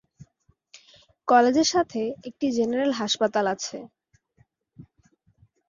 [1.27, 3.77] কলেজের সাথে একটি জেনারেল হাসপাতাল আছে।